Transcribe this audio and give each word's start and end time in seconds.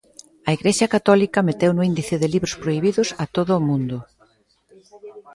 A 0.47 0.49
Igrexa 0.57 0.91
católica 0.95 1.45
meteu 1.47 1.71
no 1.73 1.83
índice 1.91 2.15
de 2.21 2.27
libros 2.33 2.53
prohibidos 2.61 3.07
a 3.23 3.25
todo 3.35 3.51
o 3.55 3.65
mundo. 3.69 3.97